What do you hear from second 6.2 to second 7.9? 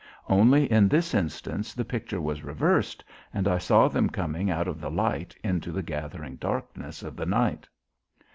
darkness of the night.